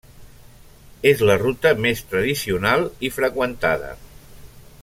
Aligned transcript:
És 1.09 1.21
la 1.31 1.35
ruta 1.43 1.75
més 1.87 2.03
tradicional 2.13 2.89
i 3.11 3.15
freqüentada. 3.19 3.97